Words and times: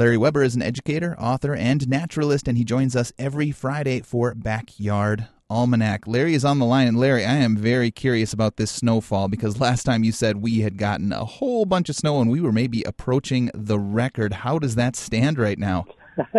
Larry 0.00 0.16
Weber 0.16 0.42
is 0.42 0.56
an 0.56 0.62
educator, 0.62 1.14
author, 1.18 1.54
and 1.54 1.86
naturalist, 1.86 2.48
and 2.48 2.56
he 2.56 2.64
joins 2.64 2.96
us 2.96 3.12
every 3.18 3.52
Friday 3.52 4.00
for 4.00 4.34
Backyard 4.34 5.28
Almanac. 5.50 6.06
Larry 6.06 6.32
is 6.32 6.42
on 6.42 6.58
the 6.58 6.64
line, 6.64 6.88
and 6.88 6.98
Larry, 6.98 7.26
I 7.26 7.34
am 7.34 7.54
very 7.54 7.90
curious 7.90 8.32
about 8.32 8.56
this 8.56 8.70
snowfall 8.70 9.28
because 9.28 9.60
last 9.60 9.82
time 9.82 10.02
you 10.02 10.10
said 10.10 10.38
we 10.38 10.60
had 10.60 10.78
gotten 10.78 11.12
a 11.12 11.26
whole 11.26 11.66
bunch 11.66 11.90
of 11.90 11.96
snow 11.96 12.22
and 12.22 12.30
we 12.30 12.40
were 12.40 12.50
maybe 12.50 12.82
approaching 12.84 13.50
the 13.52 13.78
record. 13.78 14.32
How 14.32 14.58
does 14.58 14.74
that 14.76 14.96
stand 14.96 15.38
right 15.38 15.58
now? 15.58 15.84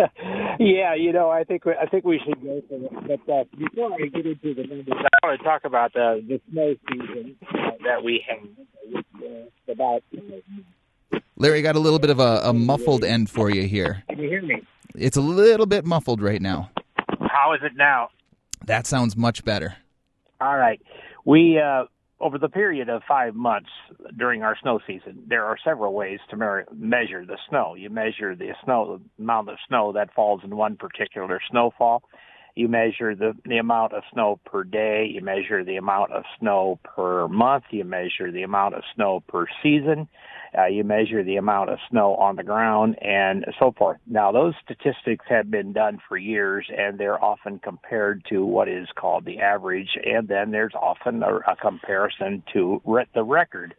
yeah, 0.58 0.96
you 0.96 1.12
know, 1.12 1.30
I 1.30 1.44
think 1.44 1.62
I 1.64 1.86
think 1.86 2.04
we 2.04 2.20
should 2.26 2.42
go 2.42 2.60
for 2.68 2.74
it. 2.74 3.22
But 3.26 3.32
uh, 3.32 3.44
before 3.56 3.92
I 3.94 4.08
get 4.08 4.26
into 4.26 4.54
the 4.54 4.64
numbers, 4.64 4.88
I 5.22 5.26
want 5.26 5.38
to 5.38 5.44
talk 5.44 5.60
about 5.64 5.92
the 5.92 6.20
the 6.26 6.40
snow 6.50 6.74
season 6.90 7.36
uh, 7.48 7.70
that 7.84 8.02
we. 8.02 8.26
Uh, 8.28 9.72
about. 9.72 10.02
Larry, 11.42 11.60
got 11.60 11.74
a 11.74 11.80
little 11.80 11.98
bit 11.98 12.10
of 12.10 12.20
a, 12.20 12.40
a 12.44 12.52
muffled 12.52 13.02
end 13.02 13.28
for 13.28 13.50
you 13.50 13.66
here. 13.66 14.04
Can 14.08 14.20
you 14.20 14.28
hear 14.28 14.42
me? 14.42 14.62
It's 14.94 15.16
a 15.16 15.20
little 15.20 15.66
bit 15.66 15.84
muffled 15.84 16.22
right 16.22 16.40
now. 16.40 16.70
How 17.18 17.52
is 17.54 17.60
it 17.64 17.72
now? 17.74 18.10
That 18.66 18.86
sounds 18.86 19.16
much 19.16 19.44
better. 19.44 19.74
All 20.40 20.56
right. 20.56 20.80
We 21.24 21.58
uh, 21.58 21.86
over 22.20 22.38
the 22.38 22.48
period 22.48 22.88
of 22.88 23.02
five 23.08 23.34
months 23.34 23.70
during 24.16 24.44
our 24.44 24.56
snow 24.62 24.78
season, 24.86 25.24
there 25.26 25.44
are 25.44 25.56
several 25.64 25.94
ways 25.94 26.20
to 26.30 26.36
me- 26.36 26.62
measure 26.72 27.26
the 27.26 27.38
snow. 27.48 27.74
You 27.74 27.90
measure 27.90 28.36
the 28.36 28.52
snow 28.64 29.00
the 29.18 29.22
amount 29.24 29.48
of 29.48 29.56
snow 29.66 29.90
that 29.94 30.14
falls 30.14 30.42
in 30.44 30.54
one 30.54 30.76
particular 30.76 31.40
snowfall. 31.50 32.04
You 32.54 32.68
measure 32.68 33.14
the, 33.14 33.34
the 33.46 33.56
amount 33.56 33.94
of 33.94 34.02
snow 34.12 34.38
per 34.44 34.62
day. 34.62 35.10
You 35.12 35.22
measure 35.22 35.64
the 35.64 35.76
amount 35.76 36.12
of 36.12 36.24
snow 36.38 36.78
per 36.84 37.26
month. 37.28 37.64
You 37.70 37.84
measure 37.84 38.30
the 38.30 38.42
amount 38.42 38.74
of 38.74 38.82
snow 38.94 39.22
per 39.26 39.46
season. 39.62 40.08
Uh, 40.56 40.66
you 40.66 40.84
measure 40.84 41.24
the 41.24 41.36
amount 41.36 41.70
of 41.70 41.78
snow 41.90 42.14
on 42.16 42.36
the 42.36 42.42
ground 42.42 42.96
and 43.00 43.46
so 43.58 43.72
forth. 43.78 43.98
Now, 44.06 44.32
those 44.32 44.52
statistics 44.62 45.24
have 45.30 45.50
been 45.50 45.72
done 45.72 45.98
for 46.06 46.18
years 46.18 46.68
and 46.76 46.98
they're 46.98 47.22
often 47.24 47.58
compared 47.58 48.22
to 48.28 48.44
what 48.44 48.68
is 48.68 48.86
called 48.94 49.24
the 49.24 49.40
average. 49.40 49.96
And 50.04 50.28
then 50.28 50.50
there's 50.50 50.74
often 50.74 51.22
a, 51.22 51.36
a 51.36 51.56
comparison 51.56 52.42
to 52.52 52.82
re- 52.84 53.06
the 53.14 53.24
record. 53.24 53.74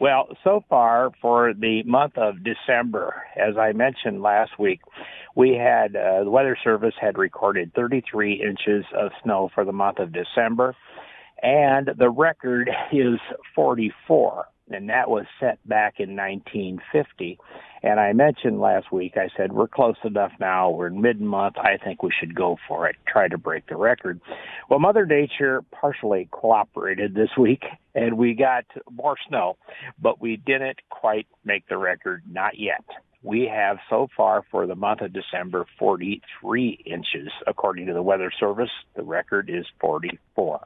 Well, 0.00 0.28
so 0.42 0.64
far 0.68 1.10
for 1.20 1.54
the 1.54 1.82
month 1.84 2.18
of 2.18 2.36
December, 2.42 3.22
as 3.36 3.56
I 3.56 3.72
mentioned 3.72 4.22
last 4.22 4.58
week, 4.58 4.80
we 5.36 5.54
had 5.54 5.94
uh, 5.96 6.24
the 6.24 6.30
Weather 6.30 6.56
Service 6.62 6.94
had 7.00 7.16
recorded 7.16 7.72
33 7.74 8.42
inches 8.42 8.84
of 8.96 9.12
snow 9.22 9.50
for 9.54 9.64
the 9.64 9.72
month 9.72 9.98
of 9.98 10.12
December, 10.12 10.74
and 11.42 11.90
the 11.98 12.10
record 12.10 12.70
is 12.92 13.18
44 13.54 14.46
and 14.70 14.88
that 14.88 15.10
was 15.10 15.26
set 15.40 15.58
back 15.68 15.94
in 15.98 16.16
1950. 16.16 17.38
And 17.82 18.00
I 18.00 18.12
mentioned 18.14 18.60
last 18.60 18.90
week, 18.90 19.14
I 19.16 19.28
said, 19.36 19.52
we're 19.52 19.68
close 19.68 19.96
enough 20.04 20.32
now. 20.40 20.70
We're 20.70 20.86
in 20.86 21.02
mid 21.02 21.20
month. 21.20 21.56
I 21.58 21.76
think 21.76 22.02
we 22.02 22.10
should 22.18 22.34
go 22.34 22.56
for 22.66 22.88
it, 22.88 22.96
try 23.06 23.28
to 23.28 23.36
break 23.36 23.66
the 23.68 23.76
record. 23.76 24.20
Well, 24.70 24.78
Mother 24.78 25.04
Nature 25.04 25.62
partially 25.70 26.28
cooperated 26.30 27.14
this 27.14 27.30
week, 27.38 27.64
and 27.94 28.16
we 28.16 28.34
got 28.34 28.64
more 28.90 29.16
snow, 29.28 29.56
but 30.00 30.20
we 30.20 30.36
didn't 30.36 30.80
quite 30.88 31.26
make 31.44 31.68
the 31.68 31.76
record, 31.76 32.22
not 32.30 32.58
yet 32.58 32.84
we 33.24 33.50
have 33.50 33.78
so 33.88 34.06
far 34.14 34.44
for 34.50 34.66
the 34.66 34.74
month 34.74 35.00
of 35.00 35.12
December 35.14 35.66
43 35.78 36.84
inches. 36.84 37.32
According 37.46 37.86
to 37.86 37.94
the 37.94 38.02
Weather 38.02 38.30
Service, 38.38 38.70
the 38.94 39.02
record 39.02 39.48
is 39.48 39.64
44. 39.80 40.60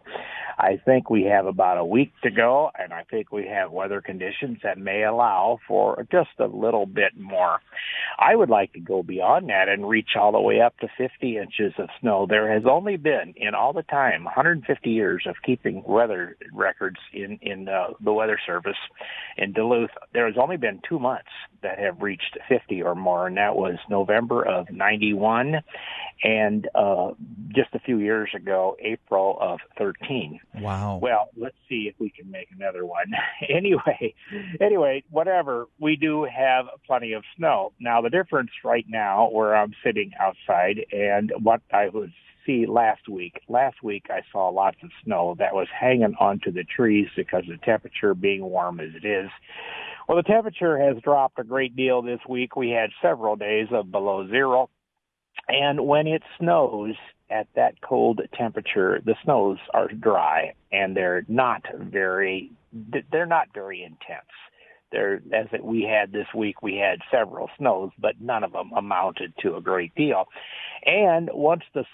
I 0.58 0.80
think 0.84 1.08
we 1.08 1.22
have 1.22 1.46
about 1.46 1.78
a 1.78 1.84
week 1.84 2.10
to 2.24 2.32
go, 2.32 2.72
and 2.76 2.92
I 2.92 3.04
think 3.04 3.30
we 3.30 3.46
have 3.46 3.70
weather 3.70 4.00
conditions 4.00 4.58
that 4.64 4.76
may 4.76 5.04
allow 5.04 5.60
for 5.68 6.04
just 6.10 6.30
a 6.40 6.46
little 6.46 6.84
bit 6.84 7.16
more. 7.16 7.60
I 8.18 8.34
would 8.34 8.50
like 8.50 8.72
to 8.72 8.80
go 8.80 9.04
beyond 9.04 9.48
that 9.50 9.68
and 9.68 9.88
reach 9.88 10.10
all 10.20 10.32
the 10.32 10.40
way 10.40 10.60
up 10.60 10.76
to 10.78 10.88
50 10.98 11.38
inches 11.38 11.74
of 11.78 11.88
snow. 12.00 12.26
There 12.28 12.52
has 12.52 12.64
only 12.68 12.96
been, 12.96 13.34
in 13.36 13.54
all 13.54 13.72
the 13.72 13.84
time, 13.84 14.24
150 14.24 14.90
years 14.90 15.22
of 15.28 15.36
keeping 15.46 15.84
weather 15.86 16.36
records 16.52 16.98
in, 17.12 17.38
in 17.40 17.68
uh, 17.68 17.92
the 18.00 18.12
Weather 18.12 18.40
Service 18.44 18.76
in 19.36 19.52
Duluth, 19.52 19.90
there 20.12 20.26
has 20.26 20.36
only 20.36 20.56
been 20.56 20.80
two 20.88 20.98
months 20.98 21.28
that 21.62 21.78
have 21.78 22.02
reached 22.02 22.38
50 22.48 22.82
or 22.82 22.94
more, 22.94 23.26
and 23.26 23.36
that 23.36 23.56
was 23.56 23.76
November 23.88 24.42
of 24.42 24.70
91 24.70 25.56
and 26.22 26.68
uh, 26.74 27.10
just 27.54 27.74
a 27.74 27.78
few 27.78 27.98
years 27.98 28.30
ago, 28.34 28.76
April 28.80 29.38
of 29.40 29.60
13. 29.78 30.40
Wow. 30.60 30.98
Well, 31.00 31.28
let's 31.36 31.56
see 31.68 31.88
if 31.88 31.94
we 31.98 32.10
can 32.10 32.30
make 32.30 32.48
another 32.56 32.84
one. 32.84 33.12
anyway, 33.48 34.14
anyway, 34.60 35.04
whatever, 35.10 35.66
we 35.78 35.96
do 35.96 36.24
have 36.24 36.66
plenty 36.86 37.12
of 37.12 37.22
snow. 37.36 37.72
Now, 37.78 38.00
the 38.00 38.10
difference 38.10 38.50
right 38.64 38.86
now 38.88 39.30
where 39.30 39.54
I'm 39.54 39.74
sitting 39.84 40.12
outside 40.20 40.86
and 40.92 41.32
what 41.40 41.60
I 41.72 41.88
was 41.88 42.10
see 42.48 42.66
last 42.66 43.08
week. 43.08 43.40
Last 43.48 43.82
week 43.82 44.06
I 44.10 44.22
saw 44.32 44.48
lots 44.48 44.78
of 44.82 44.90
snow 45.04 45.36
that 45.38 45.54
was 45.54 45.68
hanging 45.78 46.14
onto 46.18 46.50
the 46.50 46.64
trees 46.64 47.08
because 47.14 47.44
the 47.46 47.58
temperature 47.58 48.14
being 48.14 48.42
warm 48.42 48.80
as 48.80 48.90
it 48.94 49.06
is. 49.06 49.28
Well, 50.08 50.16
the 50.16 50.22
temperature 50.22 50.78
has 50.78 51.02
dropped 51.02 51.38
a 51.38 51.44
great 51.44 51.76
deal 51.76 52.00
this 52.00 52.20
week. 52.26 52.56
We 52.56 52.70
had 52.70 52.90
several 53.02 53.36
days 53.36 53.68
of 53.70 53.92
below 53.92 54.26
zero. 54.28 54.70
And 55.48 55.86
when 55.86 56.06
it 56.06 56.22
snows 56.38 56.94
at 57.30 57.46
that 57.54 57.80
cold 57.82 58.22
temperature, 58.34 59.00
the 59.04 59.14
snows 59.22 59.58
are 59.74 59.88
dry 59.88 60.54
and 60.72 60.96
they're 60.96 61.24
not 61.28 61.62
very, 61.78 62.50
they're 63.12 63.26
not 63.26 63.48
very 63.52 63.82
intense. 63.82 64.26
There, 64.90 65.20
as 65.34 65.46
we 65.62 65.82
had 65.82 66.12
this 66.12 66.28
week, 66.34 66.62
we 66.62 66.76
had 66.76 67.00
several 67.10 67.50
snows, 67.58 67.90
but 67.98 68.14
none 68.20 68.42
of 68.42 68.52
them 68.52 68.70
amounted 68.74 69.34
to 69.40 69.56
a 69.56 69.60
great 69.60 69.94
deal. 69.94 70.24
And 70.84 71.30
once 71.32 71.62
the 71.74 71.84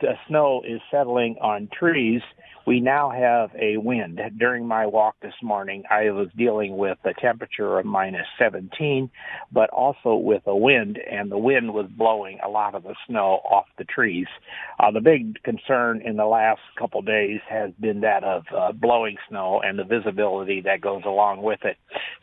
the 0.00 0.14
snow 0.28 0.62
is 0.66 0.80
settling 0.90 1.36
on 1.40 1.68
trees, 1.78 2.22
we 2.66 2.80
now 2.80 3.10
have 3.10 3.50
a 3.60 3.76
wind. 3.76 4.20
During 4.38 4.66
my 4.66 4.86
walk 4.86 5.16
this 5.20 5.34
morning, 5.42 5.82
I 5.90 6.10
was 6.10 6.28
dealing 6.36 6.76
with 6.76 6.98
a 7.04 7.12
temperature 7.20 7.78
of 7.78 7.86
minus 7.86 8.26
17, 8.38 9.10
but 9.50 9.70
also 9.70 10.14
with 10.14 10.42
a 10.46 10.56
wind, 10.56 10.98
and 10.98 11.30
the 11.30 11.38
wind 11.38 11.74
was 11.74 11.86
blowing 11.90 12.38
a 12.44 12.48
lot 12.48 12.74
of 12.74 12.84
the 12.84 12.94
snow 13.08 13.40
off 13.50 13.66
the 13.78 13.84
trees. 13.84 14.26
Uh, 14.78 14.90
the 14.90 15.00
big 15.00 15.42
concern 15.42 16.02
in 16.04 16.16
the 16.16 16.26
last 16.26 16.60
couple 16.78 17.02
days 17.02 17.40
has 17.48 17.70
been 17.80 18.00
that 18.00 18.22
of 18.22 18.44
uh, 18.56 18.72
blowing 18.72 19.16
snow 19.28 19.60
and 19.64 19.78
the 19.78 19.84
visibility 19.84 20.60
that 20.60 20.80
goes 20.80 21.02
along 21.04 21.42
with 21.42 21.60
it. 21.64 21.76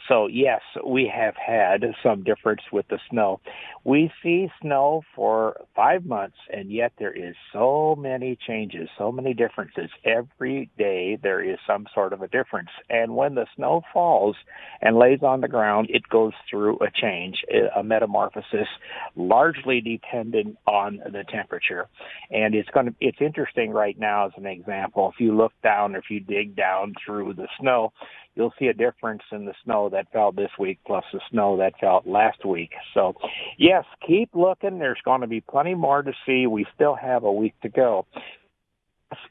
So 0.08 0.28
yes, 0.28 0.62
we 0.86 1.12
have 1.14 1.36
had 1.36 1.84
some 2.02 2.24
difference 2.24 2.62
with 2.72 2.88
the 2.90 3.00
snow. 3.10 3.42
We 3.84 4.12
see 4.24 4.50
snow 4.62 5.04
for 5.16 5.62
five 5.80 6.06
months, 6.06 6.36
and 6.52 6.70
yet 6.70 6.92
there 7.00 7.14
is 7.14 7.36
so 7.54 7.96
many 7.98 8.38
changes, 8.46 8.90
so 8.98 9.14
many 9.14 9.34
differences. 9.34 9.90
Every 10.04 10.70
day 10.78 11.18
there 11.24 11.42
is 11.42 11.58
some 11.66 11.88
sort 11.94 12.12
of 12.12 12.22
a 12.22 12.28
difference. 12.28 12.68
And 12.90 13.16
when 13.16 13.36
the 13.36 13.46
snow 13.56 13.84
falls 13.94 14.36
and 14.82 14.98
lays 14.98 15.24
on 15.24 15.40
the 15.40 15.48
ground, 15.48 15.88
it 15.90 16.04
goes 16.10 16.34
through 16.50 16.80
a 16.80 16.92
change, 16.94 17.46
a 17.78 17.82
metamorphosis, 17.82 18.68
largely 19.16 19.80
dependent 19.80 20.58
on 20.68 20.98
the 20.98 21.24
temperature. 21.24 21.88
And 22.30 22.56
it's 22.56 22.70
going 22.72 22.88
to, 22.88 22.96
it's 23.00 23.22
interesting 23.22 23.72
right 23.72 23.98
now 23.98 24.26
as 24.26 24.34
an 24.36 24.48
example. 24.48 25.10
If 25.14 25.22
you 25.22 25.34
look 25.34 25.54
down, 25.64 25.96
if 25.96 26.10
you 26.10 26.20
dig 26.20 26.58
down 26.58 26.94
through 27.06 27.36
the 27.36 27.48
snow, 27.58 27.94
you'll 28.36 28.54
see 28.60 28.68
a 28.68 28.74
difference 28.74 29.24
in 29.32 29.46
the 29.46 29.54
snow 29.64 29.90
that 29.90 30.12
fell 30.12 30.32
this 30.32 30.52
week 30.58 30.80
plus 30.86 31.04
the 31.12 31.20
snow 31.30 31.58
that 31.58 31.74
fell 31.80 32.02
last 32.06 32.46
week. 32.46 32.72
So, 32.94 33.14
yes, 33.58 33.86
keep 34.06 34.30
looking. 34.34 34.80
There's 34.80 35.02
going 35.04 35.22
to 35.22 35.28
be 35.28 35.42
plenty 35.42 35.76
more 35.76 36.02
to 36.02 36.14
see. 36.26 36.48
We 36.48 36.66
still 36.76 36.96
have 36.96 37.24
a 37.24 37.32
week 37.32 37.54
to 37.62 37.70
go 37.70 38.06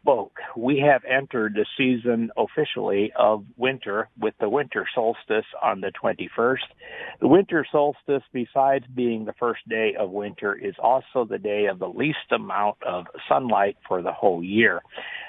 spoke, 0.00 0.38
we 0.56 0.78
have 0.80 1.02
entered 1.04 1.54
the 1.54 1.66
season 1.76 2.30
officially 2.36 3.12
of 3.18 3.44
winter 3.56 4.08
with 4.18 4.34
the 4.40 4.48
winter 4.48 4.86
solstice 4.94 5.46
on 5.62 5.80
the 5.80 5.92
21st. 6.02 6.58
The 7.20 7.28
winter 7.28 7.64
solstice, 7.70 8.22
besides 8.32 8.84
being 8.94 9.24
the 9.24 9.34
first 9.38 9.68
day 9.68 9.94
of 9.98 10.10
winter, 10.10 10.54
is 10.54 10.74
also 10.82 11.24
the 11.24 11.38
day 11.38 11.66
of 11.66 11.78
the 11.78 11.88
least 11.88 12.32
amount 12.32 12.82
of 12.82 13.06
sunlight 13.28 13.76
for 13.86 14.02
the 14.02 14.12
whole 14.12 14.42
year. 14.42 14.82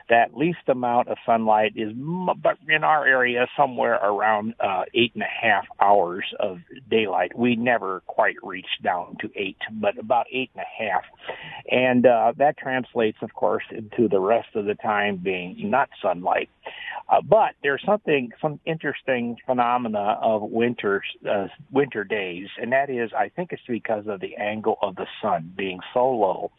That 0.10 0.36
least 0.36 0.68
amount 0.68 1.08
of 1.08 1.18
sunlight 1.26 1.74
is, 1.76 1.94
but 1.94 2.58
in 2.68 2.84
our 2.84 3.06
area, 3.06 3.48
somewhere 3.56 3.96
around 3.96 4.56
uh, 4.60 4.84
eight 4.94 5.12
and 5.14 5.24
a 5.24 5.46
half 5.46 5.66
hours 5.80 6.26
of 6.40 6.60
daylight. 6.90 7.38
We 7.38 7.56
never 7.56 8.02
quite 8.08 8.36
reach 8.42 8.66
down 8.84 9.18
to 9.22 9.30
eight, 9.36 9.58
but 9.72 9.98
about 10.00 10.26
eight 10.32 10.50
and 10.56 10.64
a 10.64 10.84
half. 10.84 11.04
And 11.70 12.06
uh, 12.06 12.34
that 12.38 12.58
translates, 12.58 13.20
of 13.22 13.34
course, 13.34 13.64
into 13.72 14.08
the 14.08 14.20
rest 14.20 14.50
of 14.56 14.66
the 14.66 14.76
time 14.76 15.18
being 15.18 15.70
not 15.70 15.90
sunlight. 16.02 16.50
Uh, 17.10 17.22
but 17.22 17.56
there's 17.64 17.82
something, 17.86 18.30
some 18.42 18.60
interesting 18.66 19.36
phenomena 19.46 20.18
of 20.22 20.44
winter, 20.44 21.02
uh, 21.30 21.48
winter 21.72 22.04
days, 22.04 22.48
and 22.62 22.72
that 22.72 22.90
is, 22.90 23.12
I 23.18 23.30
think 23.30 23.52
it's 23.52 23.62
because 23.68 24.06
of 24.08 24.20
the 24.20 24.36
angle 24.36 24.78
of 24.82 24.96
the 24.96 25.08
sun 25.22 25.54
being 25.58 25.80
so 25.94 26.10
low 26.10 26.52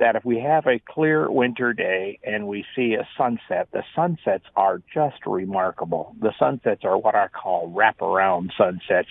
that 0.00 0.16
if 0.16 0.24
we 0.24 0.40
have 0.40 0.66
a 0.66 0.80
clear 0.88 1.30
winter 1.30 1.72
day 1.72 2.18
and 2.24 2.48
we 2.48 2.64
see 2.74 2.94
a 2.94 3.06
sunset, 3.16 3.68
the 3.72 3.84
sunsets 3.94 4.44
are 4.56 4.82
just 4.92 5.24
remarkable. 5.26 6.16
The 6.20 6.32
sunsets 6.38 6.82
are 6.84 6.98
what 6.98 7.14
I 7.14 7.28
call 7.28 7.70
wraparound 7.70 8.50
sunsets, 8.58 9.08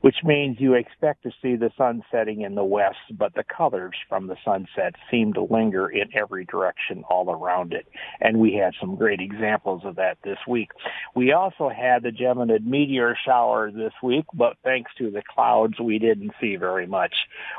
which 0.00 0.16
means 0.24 0.56
you 0.58 0.74
expect 0.74 1.22
to 1.22 1.30
see 1.40 1.54
the 1.54 1.70
sun 1.76 2.02
setting 2.10 2.40
in 2.40 2.56
the 2.56 2.64
west, 2.64 2.96
but 3.16 3.34
the 3.34 3.44
colors 3.44 3.94
from 4.08 4.26
the 4.26 4.36
sunset 4.44 4.96
seem 5.10 5.32
to 5.34 5.42
linger 5.42 5.88
in 5.88 6.08
every 6.16 6.44
direction 6.46 7.04
all 7.08 7.30
around 7.30 7.72
it. 7.72 7.86
And 8.20 8.38
we 8.38 8.54
had 8.54 8.74
some 8.80 8.96
great 8.96 9.20
examples 9.20 9.82
of 9.84 9.96
that 9.96 10.18
this 10.24 10.38
week. 10.48 10.70
We 11.14 11.32
also 11.32 11.68
had 11.68 12.02
the 12.02 12.10
Geminid 12.10 12.64
meteor 12.64 13.16
shower 13.24 13.70
this 13.70 13.92
week, 14.02 14.24
but 14.34 14.56
thanks 14.62 14.90
to 14.98 15.10
the 15.10 15.22
clouds, 15.22 15.74
we 15.80 15.98
didn't 15.98 16.32
see 16.40 16.56
very 16.56 16.86
much. 16.86 17.14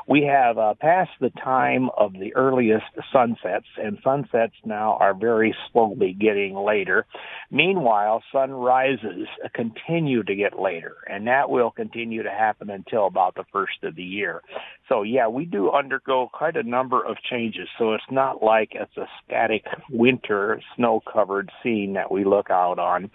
We 0.06 0.22
have 0.22 0.58
uh, 0.58 0.74
passed 0.80 1.12
the 1.20 1.30
time 1.30 1.88
of 1.96 2.12
the 2.12 2.34
earliest 2.34 2.86
sunsets, 3.12 3.66
and 3.76 3.98
sunsets 4.02 4.54
now 4.64 4.96
are 5.00 5.14
very 5.14 5.54
slowly 5.70 6.12
getting 6.12 6.54
later. 6.54 7.06
Meanwhile, 7.50 8.22
sunrises 8.32 9.28
continue 9.54 10.22
to 10.22 10.34
get 10.34 10.58
later, 10.58 10.96
and 11.08 11.26
that 11.26 11.50
will 11.50 11.70
continue 11.70 12.22
to 12.22 12.30
happen 12.30 12.70
until 12.70 13.06
about 13.06 13.34
the 13.34 13.44
first 13.52 13.82
of 13.82 13.96
the 13.96 14.02
year. 14.02 14.42
So 14.88 15.02
yeah, 15.02 15.28
we 15.28 15.44
do 15.44 15.70
undergo 15.70 16.28
quite 16.32 16.56
a 16.56 16.62
number 16.62 17.04
of 17.04 17.16
changes. 17.28 17.68
So 17.78 17.94
it's 17.94 18.04
not 18.10 18.42
like 18.42 18.70
it's 18.72 18.96
a 18.96 19.08
static 19.24 19.64
winter 19.90 20.60
snow 20.76 21.02
covered 21.12 21.50
scene 21.62 21.94
that 21.94 22.05
we 22.10 22.24
look 22.24 22.50
out 22.50 22.78
on. 22.78 23.10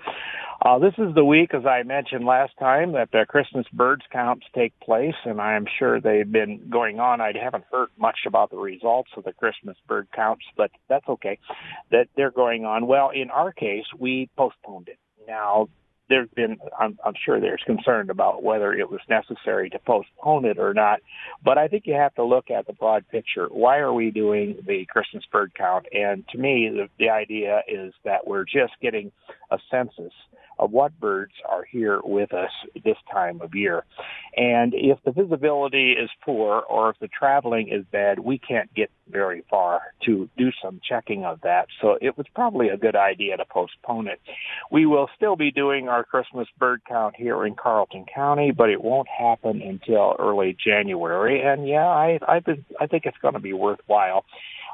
Uh, 0.64 0.78
this 0.78 0.94
is 1.00 1.16
the 1.16 1.26
week, 1.26 1.56
as 1.56 1.66
I 1.66 1.82
mentioned 1.82 2.24
last 2.24 2.54
time, 2.60 2.92
that 2.92 3.10
the 3.12 3.26
Christmas 3.28 3.66
birds 3.74 4.04
counts 4.12 4.46
take 4.54 4.80
place, 4.80 5.16
and 5.26 5.42
I 5.42 5.56
am 5.56 5.66
sure 5.80 6.00
they've 6.00 6.32
been 6.32 6.70
going 6.70 7.00
on. 7.00 7.20
I 7.20 7.34
haven't 7.42 7.64
heard 7.72 7.90
much 7.98 8.20
about 8.28 8.52
the 8.52 8.58
results 8.58 9.10
of 9.18 9.24
the 9.24 9.34
Christmas 9.34 9.76
bird 9.88 10.08
counts, 10.16 10.46
but 10.56 10.70
that's 10.88 11.08
okay. 11.10 11.40
That 11.90 12.10
they're 12.16 12.30
going 12.30 12.66
on. 12.66 12.86
Well, 12.86 13.10
in 13.10 13.32
our 13.32 13.52
case, 13.52 13.86
we 13.98 14.30
postponed 14.38 14.90
it. 14.90 15.00
Now, 15.28 15.68
there's 16.12 16.30
been, 16.36 16.58
I'm, 16.78 17.00
I'm 17.06 17.14
sure 17.26 17.40
there's 17.40 17.64
concern 17.66 18.10
about 18.10 18.44
whether 18.44 18.74
it 18.74 18.92
was 18.92 19.00
necessary 19.10 19.70
to 19.70 19.80
postpone 19.80 20.44
it 20.46 20.60
or 20.60 20.74
not. 20.74 21.00
But 21.44 21.58
I 21.58 21.70
think 21.70 21.88
you 21.88 21.94
have 21.94 22.14
to 22.16 22.24
look 22.24 22.52
at 22.52 22.68
the 22.68 22.74
broad 22.74 23.08
picture. 23.08 23.48
Why 23.48 23.78
are 23.78 23.94
we 23.94 24.12
doing 24.12 24.58
the 24.68 24.86
Christmas 24.86 25.24
bird 25.32 25.54
count? 25.58 25.86
And 25.94 26.28
to 26.30 26.38
me, 26.38 26.70
the, 26.70 26.90
the 27.00 27.10
idea 27.10 27.62
is 27.68 27.94
that 28.04 28.28
we're 28.28 28.44
just 28.44 28.74
getting 28.82 29.12
a 29.50 29.58
census 29.72 30.14
of 30.62 30.72
what 30.72 30.98
birds 31.00 31.34
are 31.50 31.66
here 31.70 32.00
with 32.04 32.34
us 32.34 32.52
this 32.86 32.98
time 33.12 33.42
of 33.42 33.56
year. 33.56 33.84
And 34.38 34.74
if 34.76 35.00
the 35.04 35.12
visibility 35.12 35.94
is 35.94 36.10
poor 36.24 36.62
or 36.70 36.92
if 36.92 37.00
the 37.00 37.08
traveling 37.08 37.70
is 37.70 37.84
bad, 37.92 38.20
we 38.20 38.38
can't 38.38 38.74
get 38.74 38.92
very 39.10 39.44
far 39.50 39.82
to 40.06 40.30
do 40.38 40.52
some 40.64 40.80
checking 40.88 41.26
of 41.26 41.42
that. 41.42 41.66
So 41.82 41.98
it 42.00 42.18
was 42.18 42.28
probably 42.34 42.70
a 42.70 42.78
good 42.78 42.96
idea 42.96 43.36
to 43.38 43.44
postpone 43.46 44.08
it. 44.08 44.22
We 44.72 44.86
will 44.86 45.10
still 45.18 45.36
be 45.36 45.52
doing 45.52 45.90
our 45.90 46.04
Christmas 46.04 46.48
bird 46.58 46.82
count 46.88 47.16
here 47.18 47.46
in 47.46 47.56
Carlton 47.56 48.06
County, 48.14 48.52
but 48.52 48.70
it 48.70 48.82
won't 48.82 49.08
happen 49.10 49.62
until 49.62 50.16
early 50.20 50.56
January. 50.64 51.42
And 51.42 51.68
yeah, 51.68 51.88
I 51.88 52.20
I, 52.28 52.42
I 52.80 52.88
think 52.88 53.06
it's 53.06 53.18
going 53.18 53.34
to 53.34 53.40
be 53.40 53.54
worthwhile. 53.54 54.26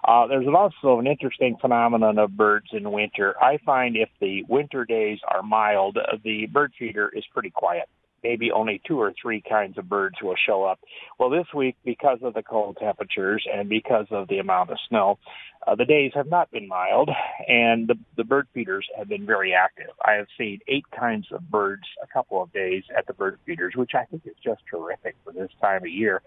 Uh, 0.08 0.26
there's 0.28 0.48
also 0.48 1.00
an 1.00 1.06
interesting 1.08 1.58
phenomenon 1.60 2.18
of 2.18 2.36
birds 2.38 2.68
in 2.72 2.90
winter. 2.92 3.36
I 3.42 3.58
find 3.66 3.98
if 3.98 4.10
the 4.22 4.44
winter 4.48 4.86
days 4.86 5.20
are 5.30 5.44
mild, 5.44 5.98
the 6.24 6.46
bird 6.46 6.72
feeder 6.80 7.12
is 7.14 7.26
pretty 7.34 7.50
quiet. 7.50 7.90
Maybe 8.24 8.52
only 8.52 8.82
two 8.88 9.00
or 9.00 9.14
three 9.22 9.44
kinds 9.48 9.78
of 9.78 9.88
birds 9.88 10.16
will 10.24 10.36
show 10.48 10.64
up. 10.64 10.80
Well, 11.20 11.30
this 11.30 11.46
week, 11.54 11.76
because 11.86 12.20
of 12.24 12.34
the 12.34 12.42
cold 12.42 12.78
temperatures 12.80 13.46
and 13.54 13.70
because 13.70 14.08
of 14.10 14.28
the 14.28 14.40
amount 14.40 14.72
of 14.72 14.78
snow, 14.90 15.20
uh, 15.66 15.76
the 15.76 15.86
days 15.86 16.14
have 16.16 16.28
not 16.28 16.50
been 16.52 16.68
mild, 16.68 17.10
and 17.48 17.88
the, 17.88 17.96
the 18.16 18.24
bird 18.24 18.48
feeders 18.54 18.88
have 18.98 19.10
been 19.10 19.26
very 19.26 19.54
active. 19.54 19.92
I 20.04 20.14
have 20.14 20.28
seen 20.38 20.60
eight 20.68 20.86
kinds 20.98 21.28
of 21.32 21.50
birds 21.52 21.84
a 22.02 22.08
couple 22.08 22.42
of 22.42 22.52
days 22.54 22.84
at 22.98 23.06
the 23.08 23.14
bird 23.14 23.38
feeders, 23.46 23.74
which 23.76 23.92
I 23.94 24.06
think 24.06 24.24
is 24.26 24.36
just 24.44 24.62
terrific 24.70 25.16
for 25.24 25.34
this 25.34 25.52
time 25.62 25.84
of 25.84 25.90
year. 25.90 26.22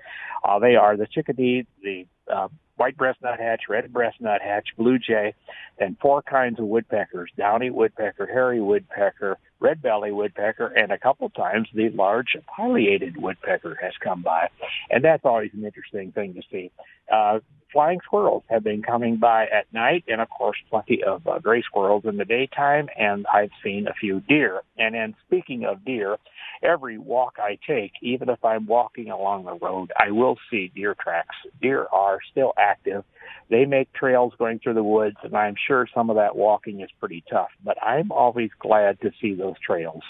Uh, 0.44 0.58
they 0.58 0.76
are 0.76 0.96
the 0.96 1.06
chickadee, 1.06 1.66
the 1.82 2.06
uh, 2.32 2.48
white 2.80 2.96
breast 2.96 3.18
nuthatch, 3.22 3.68
red 3.68 3.92
breast 3.92 4.16
nuthatch, 4.22 4.68
blue 4.78 4.98
jay, 4.98 5.34
and 5.78 5.98
four 6.00 6.22
kinds 6.22 6.58
of 6.58 6.64
woodpeckers, 6.64 7.30
downy 7.36 7.68
woodpecker, 7.68 8.26
hairy 8.26 8.58
woodpecker, 8.58 9.36
red 9.60 9.82
belly 9.82 10.12
woodpecker, 10.12 10.66
and 10.66 10.90
a 10.90 10.98
couple 10.98 11.28
times 11.30 11.68
the 11.74 11.90
large 11.90 12.36
pileated 12.54 13.20
woodpecker 13.20 13.78
has 13.80 13.92
come 14.02 14.22
by. 14.22 14.48
And 14.90 15.04
that's 15.04 15.24
always 15.24 15.50
an 15.54 15.64
interesting 15.64 16.12
thing 16.12 16.34
to 16.34 16.42
see. 16.50 16.70
Uh, 17.12 17.40
flying 17.72 18.00
squirrels 18.04 18.42
have 18.48 18.64
been 18.64 18.82
coming 18.82 19.16
by 19.16 19.44
at 19.44 19.72
night, 19.72 20.04
and 20.08 20.20
of 20.20 20.28
course, 20.30 20.56
plenty 20.68 21.02
of 21.04 21.26
uh, 21.26 21.38
gray 21.38 21.62
squirrels 21.62 22.04
in 22.04 22.16
the 22.16 22.24
daytime, 22.24 22.88
and 22.98 23.26
I've 23.32 23.50
seen 23.62 23.86
a 23.86 23.94
few 23.94 24.20
deer. 24.20 24.62
And 24.78 24.94
then, 24.94 25.14
speaking 25.26 25.64
of 25.64 25.84
deer, 25.84 26.16
every 26.62 26.98
walk 26.98 27.36
I 27.38 27.58
take, 27.66 27.92
even 28.02 28.28
if 28.28 28.44
I'm 28.44 28.66
walking 28.66 29.10
along 29.10 29.44
the 29.44 29.54
road, 29.54 29.92
I 29.96 30.10
will 30.10 30.36
see 30.50 30.72
deer 30.74 30.94
tracks. 31.00 31.36
Deer 31.60 31.86
are 31.92 32.18
still 32.30 32.52
active. 32.58 33.04
They 33.48 33.64
make 33.64 33.92
trails 33.92 34.32
going 34.38 34.60
through 34.60 34.74
the 34.74 34.82
woods, 34.82 35.16
and 35.22 35.36
I'm 35.36 35.56
sure 35.66 35.86
some 35.92 36.10
of 36.10 36.16
that 36.16 36.36
walking 36.36 36.80
is 36.80 36.90
pretty 36.98 37.24
tough. 37.30 37.50
But 37.64 37.76
I'm 37.82 38.12
always 38.12 38.50
glad 38.58 39.00
to 39.00 39.10
see 39.20 39.34
those 39.34 39.58
trails, 39.64 40.02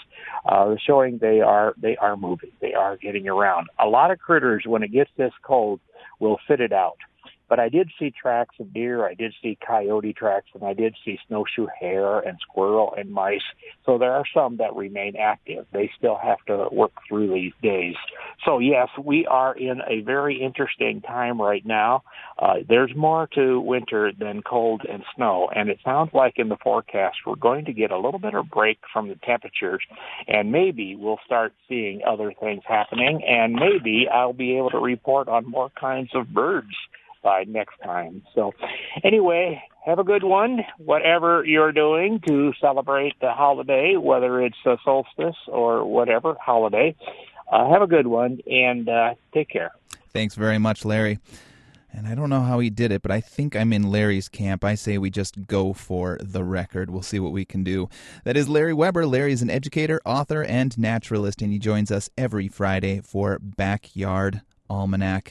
uh, 0.45 0.75
showing 0.85 1.17
they 1.17 1.41
are 1.41 1.73
they 1.77 1.97
are 1.97 2.15
moving, 2.15 2.51
they 2.61 2.73
are 2.73 2.97
getting 2.97 3.27
around. 3.27 3.67
A 3.79 3.87
lot 3.87 4.11
of 4.11 4.19
critters, 4.19 4.63
when 4.65 4.83
it 4.83 4.91
gets 4.91 5.11
this 5.17 5.33
cold, 5.43 5.79
will 6.19 6.39
fit 6.47 6.61
it 6.61 6.71
out. 6.71 6.97
But 7.51 7.59
I 7.59 7.67
did 7.67 7.91
see 7.99 8.11
tracks 8.11 8.55
of 8.61 8.73
deer, 8.73 9.05
I 9.05 9.13
did 9.13 9.33
see 9.43 9.57
coyote 9.67 10.13
tracks, 10.13 10.47
and 10.53 10.63
I 10.63 10.71
did 10.71 10.95
see 11.03 11.19
snowshoe 11.27 11.67
hare 11.77 12.19
and 12.19 12.37
squirrel 12.39 12.93
and 12.97 13.11
mice. 13.11 13.41
So 13.85 13.97
there 13.97 14.13
are 14.13 14.23
some 14.33 14.55
that 14.59 14.73
remain 14.73 15.17
active. 15.17 15.65
They 15.73 15.91
still 15.97 16.15
have 16.15 16.37
to 16.47 16.69
work 16.71 16.93
through 17.09 17.33
these 17.33 17.51
days. 17.61 17.95
So 18.45 18.59
yes, 18.59 18.87
we 19.03 19.27
are 19.27 19.53
in 19.53 19.81
a 19.85 19.99
very 19.99 20.41
interesting 20.41 21.01
time 21.01 21.41
right 21.41 21.65
now. 21.65 22.03
Uh, 22.39 22.59
there's 22.69 22.95
more 22.95 23.27
to 23.35 23.59
winter 23.59 24.13
than 24.17 24.43
cold 24.43 24.83
and 24.89 25.03
snow, 25.13 25.49
and 25.53 25.69
it 25.69 25.79
sounds 25.83 26.11
like 26.13 26.35
in 26.37 26.47
the 26.47 26.57
forecast 26.63 27.17
we're 27.27 27.35
going 27.35 27.65
to 27.65 27.73
get 27.73 27.91
a 27.91 27.99
little 27.99 28.19
bit 28.19 28.33
of 28.33 28.49
break 28.49 28.79
from 28.93 29.09
the 29.09 29.19
temperatures, 29.25 29.81
and 30.25 30.53
maybe 30.53 30.95
we'll 30.95 31.19
start 31.25 31.51
seeing 31.67 31.99
other 32.07 32.33
things 32.39 32.63
happening, 32.65 33.21
and 33.27 33.55
maybe 33.55 34.07
I'll 34.07 34.31
be 34.31 34.55
able 34.55 34.69
to 34.69 34.79
report 34.79 35.27
on 35.27 35.51
more 35.51 35.69
kinds 35.77 36.11
of 36.15 36.33
birds 36.33 36.73
by 37.21 37.43
next 37.45 37.79
time. 37.83 38.23
So, 38.35 38.53
anyway, 39.03 39.61
have 39.85 39.99
a 39.99 40.03
good 40.03 40.23
one, 40.23 40.61
whatever 40.77 41.43
you're 41.45 41.71
doing 41.71 42.19
to 42.27 42.53
celebrate 42.61 43.19
the 43.19 43.31
holiday, 43.31 43.95
whether 43.95 44.41
it's 44.41 44.57
a 44.65 44.77
solstice 44.83 45.37
or 45.47 45.85
whatever 45.85 46.35
holiday. 46.39 46.95
Uh, 47.51 47.69
have 47.69 47.81
a 47.81 47.87
good 47.87 48.07
one 48.07 48.39
and 48.49 48.87
uh, 48.87 49.13
take 49.33 49.49
care. 49.49 49.71
Thanks 50.13 50.35
very 50.35 50.57
much, 50.57 50.85
Larry. 50.85 51.19
And 51.93 52.07
I 52.07 52.15
don't 52.15 52.29
know 52.29 52.41
how 52.41 52.59
he 52.59 52.69
did 52.69 52.91
it, 52.91 53.01
but 53.01 53.11
I 53.11 53.19
think 53.19 53.55
I'm 53.55 53.73
in 53.73 53.91
Larry's 53.91 54.29
camp. 54.29 54.63
I 54.63 54.75
say 54.75 54.97
we 54.97 55.09
just 55.09 55.47
go 55.47 55.73
for 55.73 56.17
the 56.21 56.43
record. 56.43 56.89
We'll 56.89 57.01
see 57.01 57.19
what 57.19 57.33
we 57.33 57.43
can 57.43 57.63
do. 57.63 57.89
That 58.23 58.37
is 58.37 58.47
Larry 58.47 58.73
Weber. 58.73 59.05
Larry 59.05 59.33
is 59.33 59.41
an 59.41 59.49
educator, 59.49 59.99
author, 60.05 60.43
and 60.43 60.77
naturalist, 60.77 61.41
and 61.41 61.51
he 61.51 61.59
joins 61.59 61.91
us 61.91 62.09
every 62.17 62.47
Friday 62.47 63.01
for 63.01 63.39
Backyard 63.39 64.41
Almanac. 64.69 65.29